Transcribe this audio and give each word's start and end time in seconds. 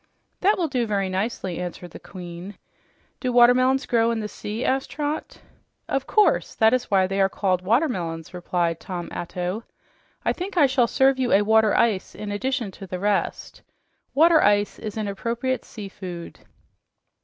"That 0.39 0.57
will 0.57 0.67
do 0.67 0.87
very 0.87 1.09
nicely," 1.09 1.59
answered 1.59 1.91
the 1.91 1.99
Queen. 1.99 2.57
"Do 3.19 3.31
watermelons 3.31 3.85
grow 3.85 4.09
in 4.09 4.19
the 4.19 4.27
sea?" 4.27 4.65
asked 4.65 4.89
Trot. 4.89 5.39
"Of 5.87 6.07
course, 6.07 6.55
that 6.55 6.73
is 6.73 6.89
why 6.89 7.05
they 7.05 7.21
are 7.21 7.29
called 7.29 7.61
watermelons," 7.61 8.33
replied 8.33 8.79
Tom 8.79 9.09
Atto. 9.11 9.63
"I 10.25 10.33
think 10.33 10.57
I 10.57 10.65
shall 10.65 10.87
serve 10.87 11.19
you 11.19 11.31
a 11.31 11.43
water 11.43 11.77
ice, 11.77 12.15
in 12.15 12.31
addition 12.31 12.71
to 12.71 12.87
the 12.87 12.97
rest. 12.97 13.61
Water 14.15 14.41
ice 14.41 14.79
is 14.79 14.97
an 14.97 15.07
appropriate 15.07 15.63
sea 15.63 15.89
food." 15.89 16.39